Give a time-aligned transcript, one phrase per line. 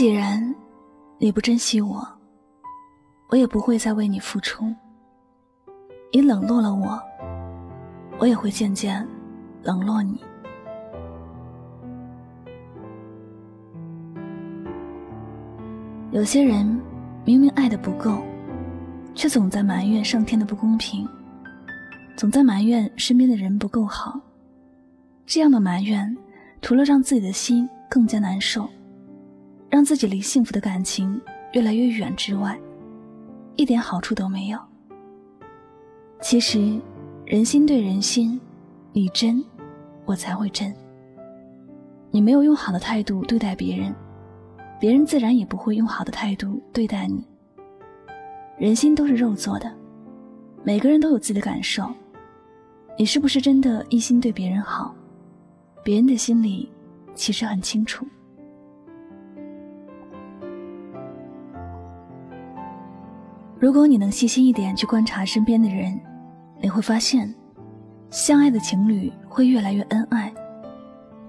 [0.00, 0.42] 既然
[1.18, 2.02] 你不珍惜我，
[3.28, 4.64] 我也不会再为你付出。
[6.10, 6.98] 你冷落了我，
[8.18, 9.06] 我也会渐渐
[9.62, 10.18] 冷落你。
[16.12, 16.64] 有些人
[17.26, 18.22] 明明爱的不够，
[19.14, 21.06] 却总在埋怨上天的不公平，
[22.16, 24.18] 总在埋怨身边的人不够好。
[25.26, 26.16] 这样的埋怨，
[26.62, 28.66] 除了让自己的心更加难受，
[29.70, 31.18] 让自己离幸福的感情
[31.52, 32.58] 越来越远之外，
[33.54, 34.58] 一点好处都没有。
[36.20, 36.78] 其实，
[37.24, 38.38] 人心对人心，
[38.92, 39.42] 你真，
[40.04, 40.74] 我才会真。
[42.10, 43.94] 你没有用好的态度对待别人。
[44.80, 47.22] 别人自然也不会用好的态度对待你。
[48.58, 49.70] 人心都是肉做的，
[50.64, 51.88] 每个人都有自己的感受。
[52.98, 54.94] 你是不是真的一心对别人好？
[55.84, 56.68] 别人的心里
[57.14, 58.06] 其实很清楚。
[63.60, 66.00] 如果你能细心一点去观察身边的人，
[66.60, 67.32] 你会发现，
[68.10, 70.32] 相爱的情侣会越来越恩爱，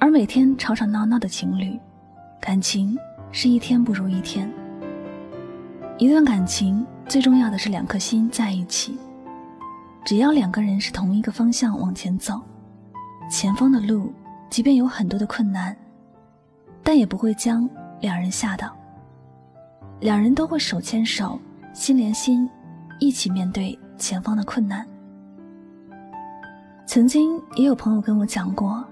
[0.00, 1.78] 而每天吵吵闹闹的情侣，
[2.40, 2.98] 感情。
[3.32, 4.50] 是一天不如一天。
[5.98, 8.96] 一段感情最重要的是两颗心在一起。
[10.06, 12.40] 只要两个人是同一个方向往前走，
[13.30, 14.10] 前方的路
[14.48, 15.76] 即便有很多的困难，
[16.82, 17.68] 但也不会将
[18.00, 18.74] 两人吓倒。
[20.00, 21.38] 两人都会手牵手、
[21.76, 22.48] 心连心，
[22.98, 24.84] 一起面对前方的困难。
[26.86, 28.82] 曾经也有朋友跟我讲过，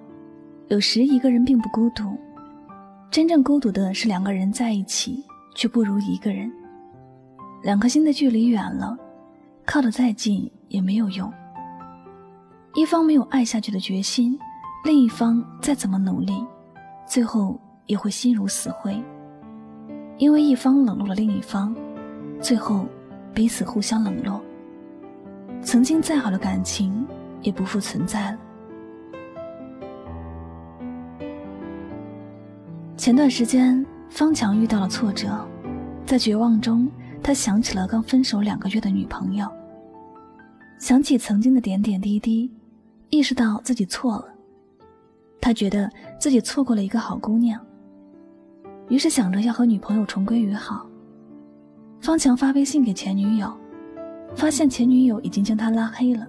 [0.69, 2.15] 有时一个人并不孤独。
[3.11, 5.25] 真正孤独的是两个人在一起，
[5.55, 6.53] 却不如一个人。
[7.63, 8.95] 两颗心的距离远了，
[9.65, 11.33] 靠得再近也没有用。
[12.75, 14.39] 一方没有爱下去的决心，
[14.85, 16.45] 另一方再怎么努力，
[17.07, 19.03] 最后也会心如死灰。
[20.19, 21.75] 因为一方冷落了另一方，
[22.45, 22.85] 最后
[23.33, 24.39] 彼此互相冷落。
[25.63, 27.07] 曾经再好的感情，
[27.41, 28.39] 也不复存在了。
[32.99, 35.43] 前段时间，方强遇到了挫折，
[36.05, 36.87] 在绝望中，
[37.23, 39.51] 他想起了刚分手两个月的女朋友，
[40.79, 42.53] 想起曾经的点点滴滴，
[43.09, 44.27] 意识到自己错了。
[45.41, 45.91] 他觉得
[46.21, 47.59] 自己错过了一个好姑娘，
[48.91, 50.87] 于是想着要和女朋友重归于好。
[52.01, 53.53] 方强发微信给前女友，
[54.35, 56.27] 发现前女友已经将他拉黑了，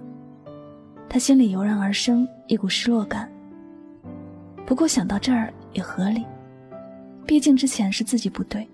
[1.08, 3.30] 他心里油然而生一股失落感。
[4.64, 6.24] 不过想到这儿也合理。
[7.26, 8.68] 毕竟之前是自己不对。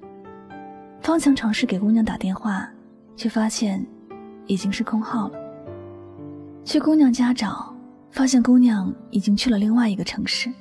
[1.01, 2.69] 方强尝试给姑娘打电话，
[3.17, 3.85] 却发现
[4.47, 5.39] 已经是空号了。
[6.63, 7.75] 去姑娘家找，
[8.11, 10.53] 发现姑娘已经去了另外一个城市。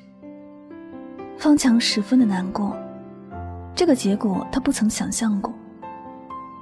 [1.38, 2.76] 方强十分的难过，
[3.76, 5.54] 这个结果他不曾想象过。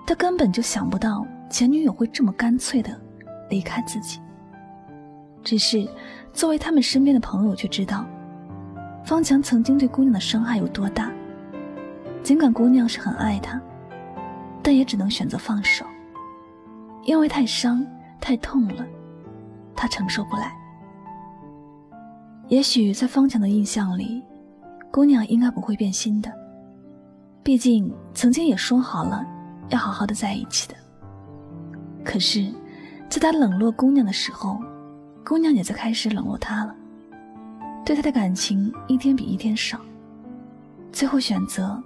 [0.09, 3.00] 他根本就想不到前女友会这么干脆的
[3.47, 4.20] 离开自己。
[5.44, 5.88] 只是
[6.34, 8.08] 作为他们身边的朋友，却知道
[9.06, 11.12] 方强曾经对姑娘的伤害有多大。
[12.24, 13.62] 尽管姑娘是很爱他，
[14.64, 15.86] 但也只能选择放手，
[17.03, 17.86] 因为太伤、
[18.19, 18.84] 太痛了，
[19.75, 20.52] 他承受不来。
[22.48, 24.24] 也许在方强的印象里，
[24.90, 26.34] 姑娘应该不会变心的，
[27.44, 29.24] 毕竟曾经也说好了
[29.69, 30.75] 要好好的在一起的。
[32.03, 32.52] 可是，
[33.09, 34.59] 在他冷落姑娘的时候，
[35.25, 36.75] 姑娘也在开始冷落他了，
[37.85, 39.80] 对他的感情一天比一天少，
[40.91, 41.81] 最后选择。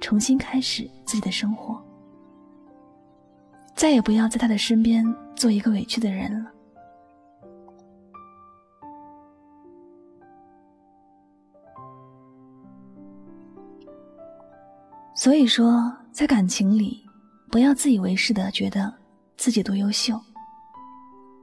[0.00, 1.76] 重新开始自己的生活，
[3.74, 5.04] 再也不要在他的身边
[5.34, 6.48] 做一个委屈的人了。
[15.16, 17.04] 所以说，在感情里，
[17.50, 18.92] 不要自以为是的觉得
[19.36, 20.20] 自己多优秀，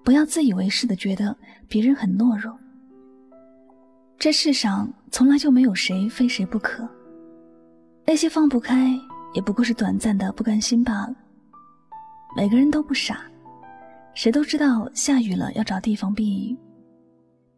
[0.03, 1.35] 不要自以为是的觉得
[1.67, 2.57] 别人很懦弱。
[4.17, 6.87] 这世上从来就没有谁非谁不可。
[8.05, 8.93] 那些放不开，
[9.33, 11.15] 也不过是短暂的不甘心罢了。
[12.37, 13.25] 每个人都不傻，
[14.13, 16.57] 谁都知道下雨了要找地方避雨，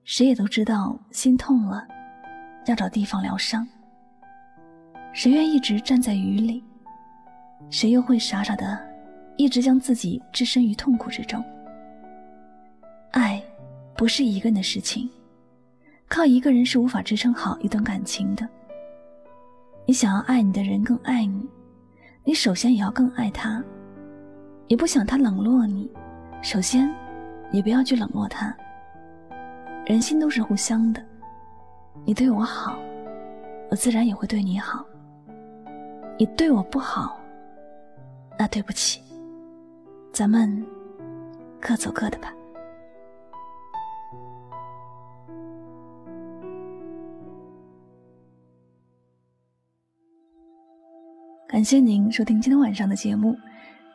[0.05, 1.85] 谁也都知道心痛了
[2.65, 3.67] 要找地方疗伤。
[5.11, 6.63] 谁愿一直站在雨里？
[7.69, 8.79] 谁又会傻傻的
[9.35, 11.43] 一直将自己置身于痛苦之中？
[13.11, 13.41] 爱，
[13.95, 15.09] 不是一个人的事情，
[16.07, 18.47] 靠一个人是无法支撑好一段感情的。
[19.85, 21.47] 你想要爱你的人更爱你，
[22.23, 23.63] 你首先也要更爱他。
[24.67, 25.89] 你不想他冷落你，
[26.41, 26.93] 首先，
[27.51, 28.55] 也不要去冷落他。
[29.85, 31.01] 人心都是互相的，
[32.05, 32.77] 你对我好，
[33.69, 34.85] 我自然也会对你好。
[36.19, 37.16] 你对我不好，
[38.37, 39.01] 那对不起，
[40.13, 40.65] 咱们
[41.59, 42.31] 各走各的吧。
[51.47, 53.35] 感谢您收听今天晚上的节目。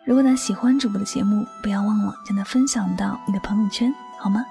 [0.04, 4.44] 如果呢喜欢主播的节目，不要忘了将它分享到你的朋友圈，好吗？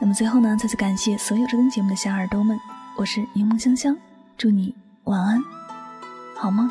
[0.00, 2.58] 那么最后呢，再次感谢所有收听节目的小耳朵们，
[2.96, 3.96] 我是柠檬香香，
[4.36, 4.74] 祝你
[5.04, 5.40] 晚安，
[6.34, 6.68] 好梦。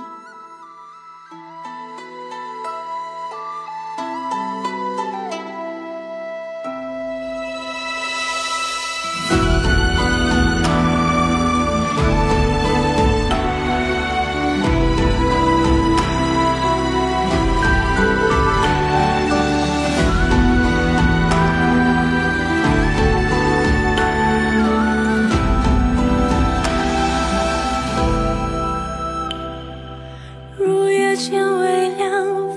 [31.18, 32.12] 天微亮，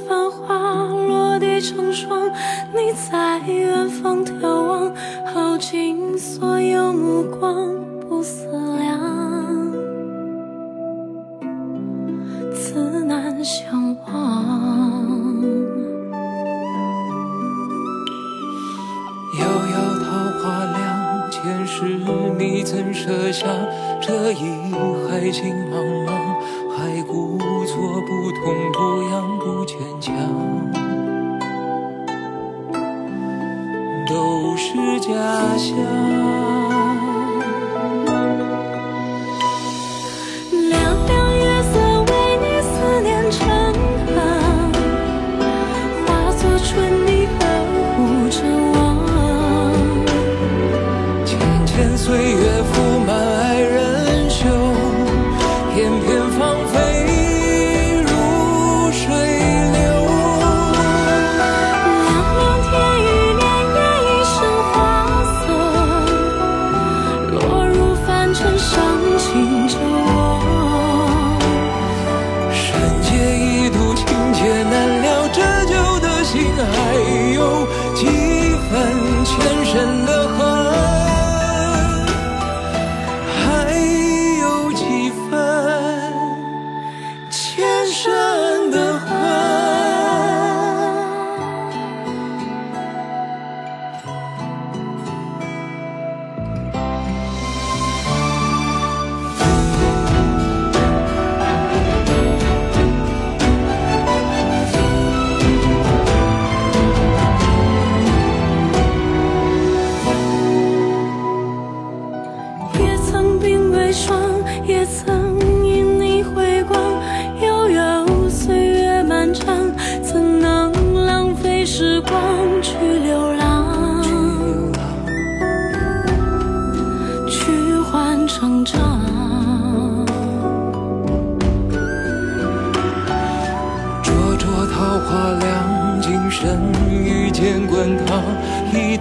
[0.07, 0.55] 繁花
[0.85, 2.31] 落地成霜。
[2.75, 4.95] 你在远方眺望，
[5.33, 7.75] 耗尽所有目光，
[8.07, 8.47] 不思
[8.77, 9.73] 量，
[12.53, 14.45] 自难相忘。
[19.39, 19.75] 遥遥
[20.05, 20.05] 桃
[20.39, 21.85] 花凉，前世
[22.39, 23.47] 你曾舍下
[24.03, 24.71] 这一
[25.09, 26.30] 海情茫茫。
[28.03, 30.15] 不痛不痒不坚强，
[34.07, 35.09] 都是假
[35.57, 36.60] 象。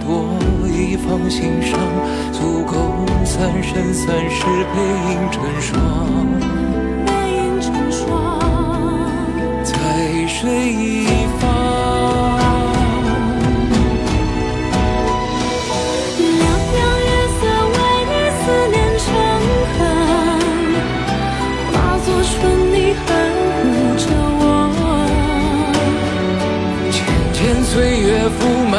[0.00, 0.28] 多
[0.66, 1.78] 一方心上，
[2.32, 4.44] 足够三生三世
[4.74, 4.76] 背
[5.10, 5.70] 影成双。
[7.06, 8.08] 背影成双，
[9.62, 9.72] 在
[10.26, 11.06] 水一
[11.38, 11.42] 方。
[16.18, 17.76] 凉凉月色为
[18.10, 19.06] 你思念成
[19.76, 19.78] 河，
[21.72, 22.34] 化作春
[22.72, 23.08] 泥呵
[23.62, 23.62] 护
[23.96, 24.02] 着
[24.40, 24.42] 我。
[26.90, 26.96] 浅
[27.32, 28.08] 浅岁月
[28.38, 28.74] 覆满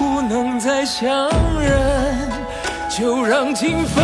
[0.00, 1.28] 不能再相
[1.60, 2.26] 认，
[2.88, 4.02] 就让情分